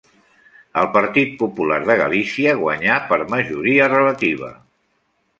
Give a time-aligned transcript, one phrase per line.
[0.83, 4.49] El Partit Popular de Galícia guanyà per majoria relativa.